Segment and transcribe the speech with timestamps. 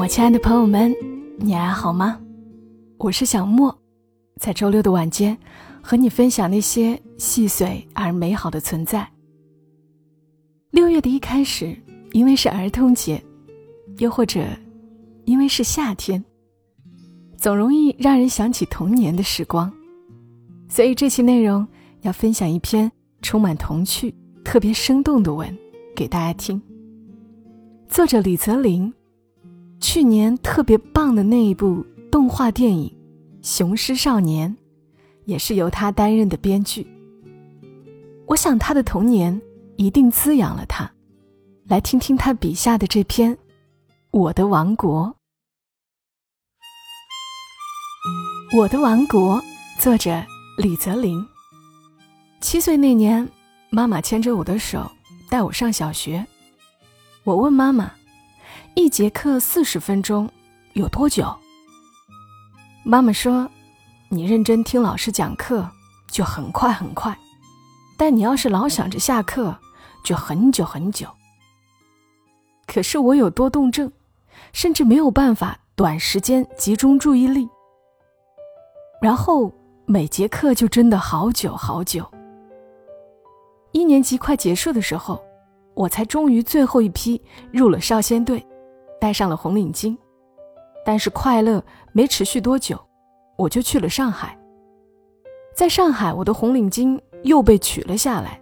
[0.00, 0.96] 我亲爱的朋友们，
[1.36, 2.18] 你还好吗？
[2.96, 3.78] 我是小莫，
[4.36, 5.36] 在周六的晚间
[5.82, 9.06] 和你分享那些细碎而美好的存在。
[10.70, 11.76] 六月的一开始，
[12.12, 13.22] 因为是儿童节，
[13.98, 14.42] 又或者
[15.26, 16.24] 因为是夏天，
[17.36, 19.70] 总容易让人想起童年的时光。
[20.66, 21.68] 所以这期内容
[22.00, 22.90] 要分享一篇
[23.20, 25.54] 充满童趣、特别生动的文
[25.94, 26.58] 给大家听。
[27.86, 28.90] 作者李泽林。
[29.80, 32.94] 去年特别棒的那一部动画电影
[33.46, 34.50] 《雄狮少年》，
[35.24, 36.86] 也是由他担任的编剧。
[38.26, 39.40] 我想他的童年
[39.76, 40.90] 一定滋养了他。
[41.66, 43.34] 来听听他笔下的这篇
[44.10, 45.06] 《我的王国》。
[48.58, 49.38] 《我的王国》
[49.78, 50.22] 作者
[50.58, 51.24] 李泽林。
[52.40, 53.26] 七岁那年，
[53.70, 54.90] 妈妈牵着我的手
[55.28, 56.26] 带我上小学。
[57.24, 57.92] 我问妈妈。
[58.80, 60.26] 一节课四十分钟，
[60.72, 61.36] 有多久？
[62.82, 63.46] 妈妈说
[64.08, 65.68] ：“你认真听老师讲课，
[66.10, 67.12] 就很快很快；
[67.98, 69.54] 但你要是老想着下课，
[70.02, 71.06] 就很久很久。”
[72.66, 73.92] 可是我有多动症，
[74.54, 77.46] 甚至没有办法短时间集中注意力。
[79.02, 79.52] 然后
[79.84, 82.10] 每节课就真的好久好久。
[83.72, 85.22] 一年级快结束的时候，
[85.74, 87.20] 我才终于最后一批
[87.52, 88.42] 入了少先队。
[89.00, 89.96] 戴上了红领巾，
[90.84, 91.62] 但是快乐
[91.92, 92.78] 没持续多久，
[93.38, 94.38] 我就去了上海。
[95.54, 98.40] 在上海，我的红领巾又被取了下来，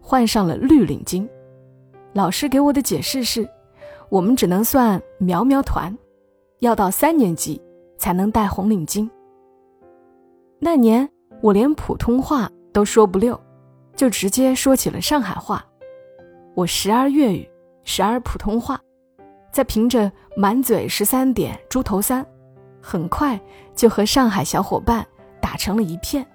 [0.00, 1.28] 换上了绿领巾。
[2.12, 3.46] 老师给我的解释是，
[4.08, 5.96] 我们只能算苗苗团，
[6.60, 7.60] 要到三年级
[7.98, 9.08] 才能戴红领巾。
[10.58, 11.06] 那年
[11.42, 13.38] 我连普通话都说不溜，
[13.94, 15.64] 就直接说起了上海话。
[16.54, 17.46] 我时而粤语，
[17.84, 18.80] 时而普通话。
[19.56, 22.22] 再凭着满嘴十三点猪头三，
[22.78, 23.40] 很快
[23.74, 25.02] 就和上海小伙伴
[25.40, 26.26] 打成了一片。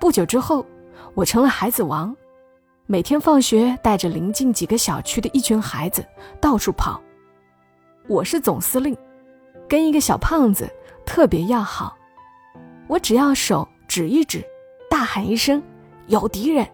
[0.00, 0.64] 不久之后，
[1.12, 2.16] 我成了孩子王，
[2.86, 6.02] 每天放学带着邻近几个小区的一群孩子
[6.40, 6.98] 到处跑。
[8.08, 8.96] 我是总司令，
[9.68, 10.66] 跟一个小胖子
[11.04, 11.94] 特别要好。
[12.88, 14.42] 我只要手指一指，
[14.88, 15.62] 大喊一声
[16.08, 16.66] “有敌人”，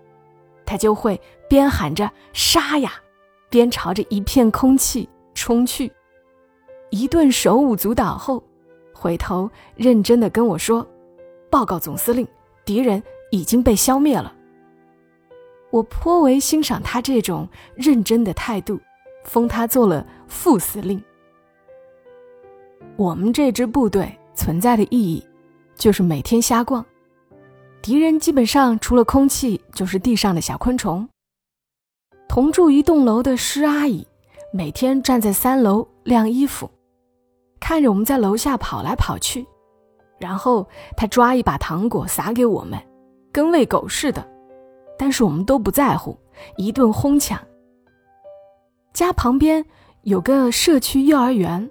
[0.64, 2.92] 他就会边喊着“杀呀”。
[3.50, 5.90] 边朝着一片空气冲去，
[6.90, 8.42] 一顿手舞足蹈后，
[8.92, 10.84] 回头认真的跟我说
[11.48, 12.26] ：“报告总司令，
[12.64, 13.00] 敌人
[13.30, 14.34] 已经被消灭了。”
[15.70, 18.80] 我颇为欣赏他这种认真的态度，
[19.24, 21.00] 封他做了副司令。
[22.96, 25.24] 我们这支部队存在的意义，
[25.76, 26.84] 就是每天瞎逛，
[27.80, 31.08] 敌人基本上除了空气就是地上的小昆虫。
[32.28, 34.06] 同住一栋楼的施阿姨，
[34.50, 36.70] 每天站在三楼晾衣服，
[37.60, 39.46] 看着我们在楼下跑来跑去，
[40.18, 40.66] 然后
[40.96, 42.78] 他抓一把糖果撒给我们，
[43.30, 44.26] 跟喂狗似的，
[44.98, 46.16] 但是我们都不在乎，
[46.56, 47.38] 一顿哄抢。
[48.94, 49.62] 家旁边
[50.02, 51.70] 有个社区幼儿园，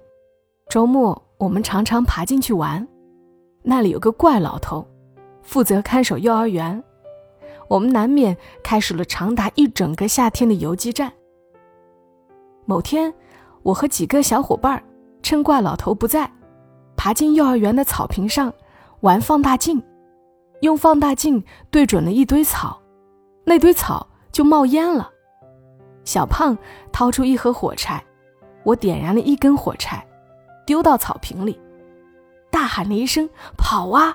[0.70, 2.86] 周末我们常常爬进去玩，
[3.64, 4.86] 那里有个怪老头，
[5.42, 6.80] 负责看守幼儿园。
[7.66, 11.12] 我们难免开始了长达一整个夏天的游击战。
[12.68, 13.14] 某天，
[13.62, 14.82] 我和几个小伙伴
[15.22, 16.30] 趁怪老头不在，
[16.98, 18.52] 爬进幼儿园的草坪上
[19.00, 19.82] 玩放大镜，
[20.60, 22.78] 用放大镜对准了一堆草，
[23.44, 25.10] 那堆草就冒烟了。
[26.04, 26.58] 小胖
[26.92, 28.04] 掏出一盒火柴，
[28.64, 30.06] 我点燃了一根火柴，
[30.66, 31.58] 丢到草坪里，
[32.50, 33.26] 大喊了一声
[33.56, 34.14] “跑啊”！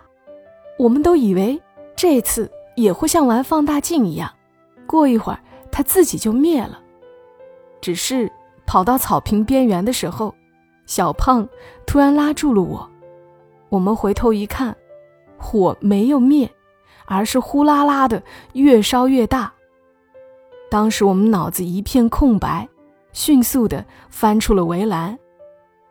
[0.77, 1.59] 我们都以为
[1.95, 2.47] 这次。
[2.75, 4.33] 也会像玩放大镜一样，
[4.87, 5.39] 过一会儿
[5.71, 6.79] 它自己就灭了。
[7.81, 8.31] 只是
[8.65, 10.33] 跑到草坪边缘的时候，
[10.85, 11.47] 小胖
[11.85, 12.89] 突然拉住了我。
[13.69, 14.75] 我们回头一看，
[15.37, 16.49] 火没有灭，
[17.05, 18.21] 而是呼啦啦的
[18.53, 19.51] 越烧越大。
[20.69, 22.67] 当时我们脑子一片空白，
[23.11, 25.17] 迅速的翻出了围栏，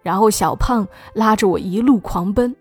[0.02, 2.54] 然后小胖拉着我一路狂奔。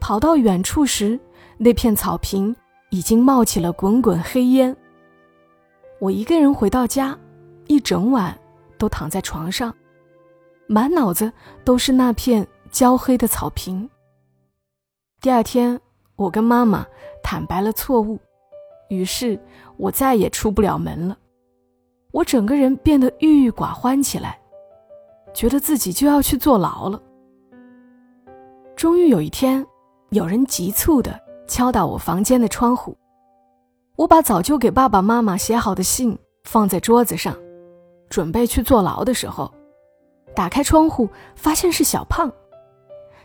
[0.00, 1.18] 跑到远处时，
[1.58, 2.54] 那片草坪。
[2.92, 4.76] 已经冒起了滚滚黑烟。
[5.98, 7.18] 我一个人回到家，
[7.66, 8.38] 一整晚
[8.82, 9.72] 都躺在床上，
[10.66, 11.32] 满脑子
[11.62, 13.88] 都是那片焦黑的草坪。
[15.20, 15.80] 第二天，
[16.16, 16.84] 我跟妈妈
[17.22, 18.18] 坦白了错误，
[18.88, 19.38] 于是
[19.76, 21.16] 我再也出不了门了。
[22.10, 24.36] 我整个人变得郁郁寡欢起来，
[25.32, 27.00] 觉得自己就要去坐牢了。
[28.74, 29.64] 终于有一天，
[30.10, 31.16] 有人急促的。
[31.46, 32.96] 敲打我房间的窗户，
[33.94, 37.36] 我把早就给爸爸妈妈写好的信放在桌子上，
[38.12, 39.50] 准备去坐牢的时候，
[40.34, 42.30] 打开窗户，发现是小胖。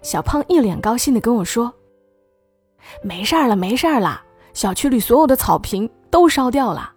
[0.02, 1.74] 小胖一脸高兴地跟我说
[3.04, 4.22] ：“没事儿了，没事儿了，
[4.54, 6.94] 小区里所有的草坪都烧掉了。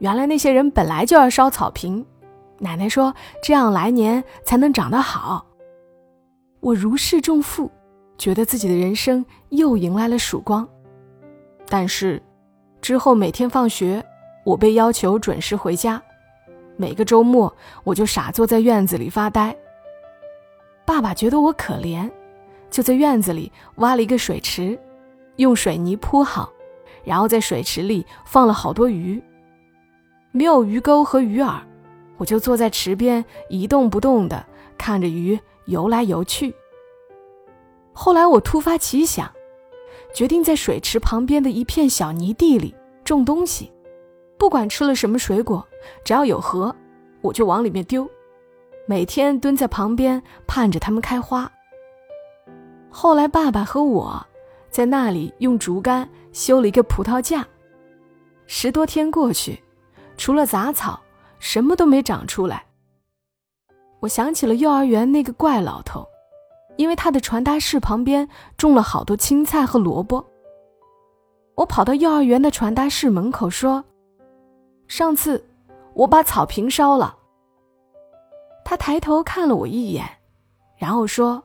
[0.00, 2.04] 原来那些人本来就要烧草坪，
[2.58, 5.46] 奶奶说这样来年才能长得好。”
[6.60, 7.70] 我如释重负，
[8.18, 10.68] 觉得自己的人生又迎来了曙光。
[11.66, 12.22] 但是，
[12.82, 14.04] 之后每天放学，
[14.44, 16.02] 我被要求准时回家。
[16.76, 17.54] 每个周末，
[17.84, 19.56] 我就傻坐在院子里发呆。
[20.84, 22.10] 爸爸觉得我可怜，
[22.70, 24.78] 就在院子里挖了一个水池，
[25.36, 26.52] 用水泥铺好，
[27.04, 29.22] 然后在水池里放了好多鱼。
[30.32, 31.60] 没有鱼钩和鱼饵，
[32.16, 34.44] 我就坐在池边一动不动的
[34.76, 36.54] 看着鱼游来游去。
[37.92, 39.30] 后来我突发奇想，
[40.14, 43.70] 决定在水池旁边的一片小泥地里种东西。
[44.38, 45.64] 不管吃了什么水果，
[46.04, 46.74] 只要有河，
[47.20, 48.08] 我就往里面丢。
[48.86, 51.50] 每天蹲在旁边盼着它们开花。
[52.90, 54.24] 后来，爸爸和我
[54.70, 57.46] 在那里用竹竿修了一个葡萄架。
[58.46, 59.62] 十多天过去，
[60.16, 61.00] 除了杂草，
[61.38, 62.64] 什么都没长出来。
[64.00, 66.06] 我想起了幼儿园那个怪老头，
[66.76, 70.22] 因为他的传达室旁边种了好多青菜和萝卜。
[71.54, 73.84] 我跑到幼儿园的传达室门口说。
[74.88, 75.42] 上次
[75.94, 77.16] 我把草坪烧了。
[78.64, 80.04] 他抬头看了我一眼，
[80.76, 81.42] 然后说：“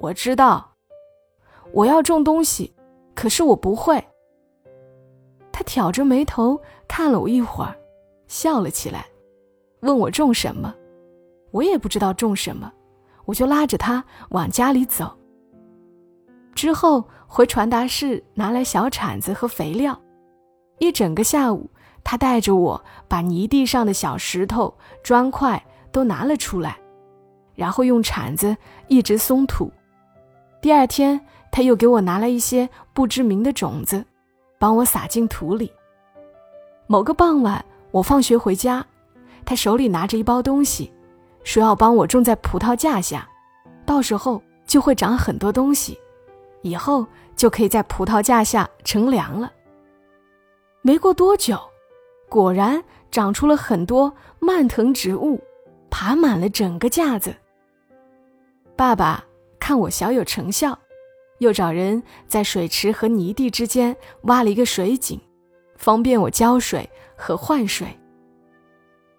[0.00, 0.72] 我知道，
[1.72, 2.74] 我要种东西，
[3.14, 4.02] 可是我不会。”
[5.52, 7.76] 他挑着眉头看了我一会儿，
[8.28, 9.04] 笑了起来，
[9.80, 10.74] 问我种什么。
[11.50, 12.72] 我也不知道种什么，
[13.24, 15.10] 我就拉着他往家里走。
[16.54, 20.00] 之后回传达室拿来小铲子和肥料，
[20.78, 21.68] 一整个下午。
[22.04, 25.62] 他带着我把泥地上的小石头、砖块
[25.92, 26.78] 都拿了出来，
[27.54, 28.56] 然后用铲子
[28.86, 29.70] 一直松土。
[30.60, 31.20] 第二天，
[31.52, 34.04] 他又给我拿了一些不知名的种子，
[34.58, 35.72] 帮我撒进土里。
[36.86, 38.84] 某个傍晚，我放学回家，
[39.44, 40.92] 他手里拿着一包东西，
[41.44, 43.28] 说要帮我种在葡萄架下，
[43.84, 45.98] 到时候就会长很多东西，
[46.62, 47.06] 以后
[47.36, 49.52] 就可以在葡萄架下乘凉了。
[50.80, 51.58] 没过多久。
[52.28, 55.40] 果然长出了很多蔓藤植物，
[55.90, 57.34] 爬满了整个架子。
[58.76, 59.24] 爸爸
[59.58, 60.78] 看我小有成效，
[61.38, 65.20] 又找人在水池和泥地之间挖了一个水井，
[65.76, 67.88] 方便我浇水和换水。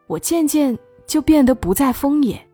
[0.08, 2.48] 我渐渐就变得不再疯野，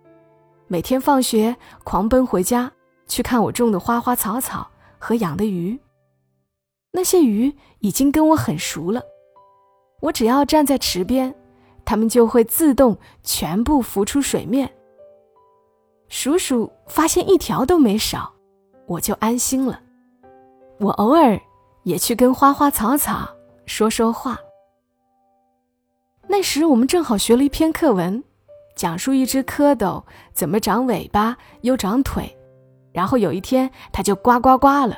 [0.68, 2.72] 每天放学狂奔回家
[3.08, 5.80] 去看我种的花花草草和养的鱼。
[6.92, 9.01] 那些鱼已经跟我很熟了。
[10.01, 11.33] 我只要站在池边，
[11.83, 14.71] 它们就会自动全部浮出水面。
[16.07, 18.31] 数数发现一条都没少，
[18.86, 19.81] 我就安心了。
[20.80, 21.39] 我偶尔
[21.83, 23.27] 也去跟花花草草
[23.65, 24.38] 说说话。
[26.27, 28.24] 那时我们正好学了一篇课文，
[28.75, 30.03] 讲述一只蝌蚪
[30.33, 32.38] 怎么长尾巴又长腿，
[32.91, 34.98] 然后有一天它就呱呱呱了。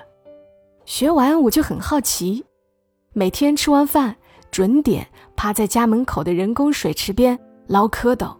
[0.85, 2.45] 学完我就很好奇，
[3.13, 4.17] 每天吃完饭。
[4.57, 5.06] 准点
[5.36, 8.36] 趴在家门口的人工水池边捞蝌蚪，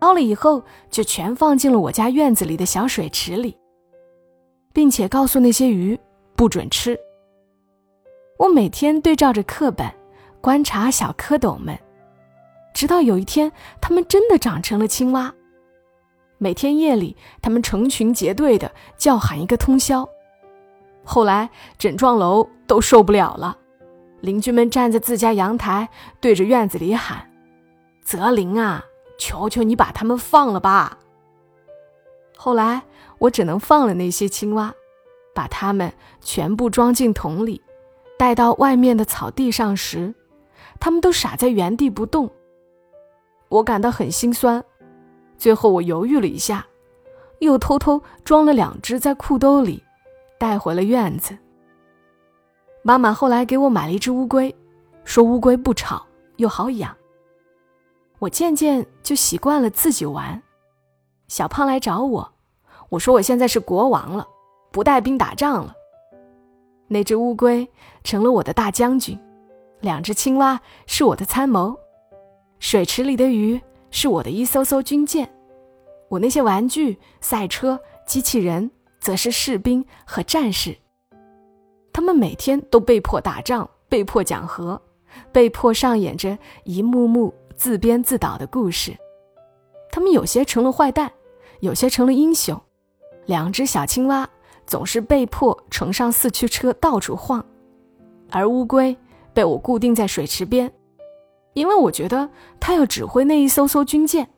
[0.00, 3.54] 捞了以后就全放进了我家院子里的小水池里，
[4.72, 6.00] 并且告诉那些鱼
[6.34, 6.98] 不准吃。
[8.38, 9.86] 我每天对照着课本
[10.40, 11.78] 观察小蝌蚪们，
[12.72, 15.30] 直到有一天，它们真的长成了青蛙。
[16.38, 20.08] 每天夜里，它们成群结队的叫喊一个通宵。
[21.04, 23.58] 后来，整幢楼都受不了了。
[24.22, 25.88] 邻居们站在自家阳台，
[26.20, 27.28] 对着院子里喊
[28.02, 28.84] ：“泽林啊，
[29.18, 30.96] 求求你把它们放了吧！”
[32.38, 32.82] 后来
[33.18, 34.72] 我只能放了那些青蛙，
[35.34, 37.60] 把它们全部装进桶里，
[38.16, 40.14] 带到外面的草地上时，
[40.78, 42.30] 它们都傻在原地不动。
[43.48, 44.62] 我感到很心酸，
[45.36, 46.64] 最后我犹豫了一下，
[47.40, 49.82] 又偷偷装了两只在裤兜里，
[50.38, 51.36] 带回了院子。
[52.82, 54.54] 妈妈后来给我买了一只乌龟，
[55.04, 56.04] 说乌龟不吵
[56.36, 56.94] 又好养。
[58.18, 60.42] 我渐渐就习惯了自己玩。
[61.28, 62.32] 小胖来找我，
[62.88, 64.26] 我说我现在是国王了，
[64.72, 65.74] 不带兵打仗了。
[66.88, 67.68] 那只乌龟
[68.02, 69.18] 成了我的大将军，
[69.80, 71.76] 两只青蛙是我的参谋，
[72.58, 73.60] 水池里的鱼
[73.90, 75.32] 是我的一艘艘军舰，
[76.08, 78.70] 我那些玩具、赛车、机器人
[79.00, 80.76] 则是士兵和战士。
[82.02, 84.82] 他们每天都被迫打仗，被迫讲和，
[85.30, 88.92] 被迫上演着一幕幕自编自导的故事。
[89.88, 91.12] 他们有些成了坏蛋，
[91.60, 92.60] 有些成了英雄。
[93.26, 94.28] 两只小青蛙
[94.66, 97.46] 总是被迫乘上四驱车到处晃，
[98.32, 98.96] 而乌龟
[99.32, 100.72] 被我固定在水池边，
[101.52, 102.28] 因为我觉得
[102.58, 104.28] 它要指挥那一艘艘军舰。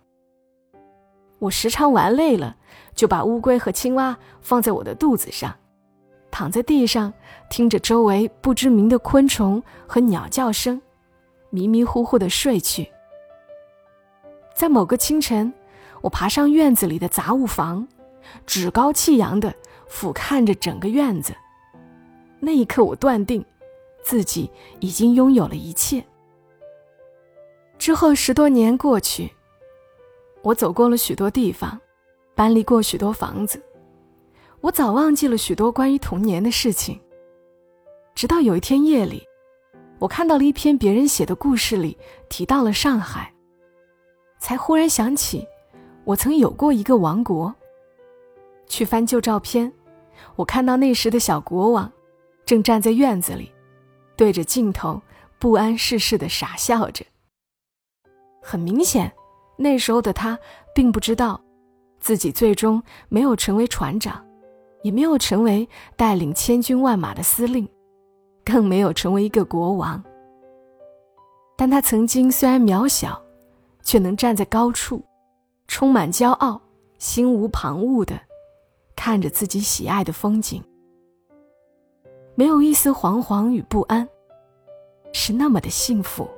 [1.38, 2.56] 我时常玩累了，
[2.94, 5.56] 就把乌龟和青蛙放在我的肚子上，
[6.34, 7.14] 躺在地上，
[7.48, 10.82] 听着周围不知名的昆虫和鸟叫声，
[11.50, 12.90] 迷迷糊糊的睡去。
[14.52, 15.54] 在某个清晨，
[16.00, 17.86] 我爬上院子里的杂物房，
[18.46, 19.54] 趾高气扬的
[19.86, 21.32] 俯瞰着整个院子。
[22.40, 23.44] 那一刻，我断定，
[24.02, 24.50] 自己
[24.80, 26.04] 已经拥有了一切。
[27.78, 29.32] 之后十多年过去。
[30.42, 31.80] 我走过了许多地方，
[32.34, 33.62] 搬离过许多房子，
[34.64, 36.99] 我早忘记了许多关于童年的事情。
[38.14, 39.23] 直到有一天夜里，
[39.99, 41.99] 我看到了一篇别人写的故事里
[42.30, 43.30] 提到了上海，
[44.38, 45.47] 才忽然想起，
[46.04, 47.54] 我曾有过一个王国。
[48.66, 49.71] 去翻旧照片，
[50.35, 51.92] 我看到那时的小国王，
[52.47, 53.52] 正站在院子里，
[54.16, 55.02] 对着镜头
[55.38, 57.04] 不谙世事的傻笑着。
[58.40, 59.12] 很明显。
[59.56, 60.38] 那时候的他
[60.75, 61.38] 并不知道，
[62.00, 64.25] 自己最终没有成为船长，
[64.84, 67.66] 也没有成为带领千军万马的司令，
[68.44, 70.04] 更没有成为一个国王。
[71.56, 73.18] 但他曾经虽然渺小，
[73.82, 75.02] 却能站在高处，
[75.66, 76.60] 充满骄傲，
[76.98, 78.20] 心无旁骛的
[78.94, 80.62] 看着自己喜爱的风景，
[82.34, 84.06] 没有一丝惶惶与不安，
[85.14, 86.28] 是那么的幸福。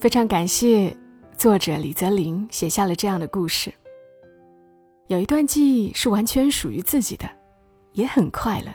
[0.00, 0.96] 非常感谢
[1.36, 3.72] 作者李泽林写下了这样的故事。
[5.08, 7.28] 有一段记忆是完全属于自己的，
[7.92, 8.72] 也很快乐。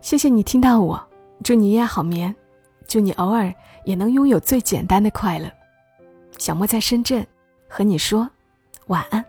[0.00, 1.08] 谢谢你听到我，
[1.42, 2.34] 祝你一夜好眠，
[2.86, 3.52] 祝你偶尔
[3.84, 5.50] 也能拥有最简单的快乐。
[6.38, 7.26] 小莫在深圳，
[7.68, 8.28] 和你说
[8.86, 9.24] 晚安。